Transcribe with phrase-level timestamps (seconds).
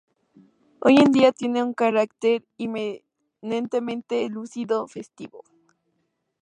[0.79, 5.43] Hoy en día tienen un carácter eminentemente lúdico-festivo.